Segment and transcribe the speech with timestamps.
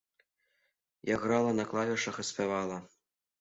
[1.09, 2.81] Я грала на клавішах і спявала.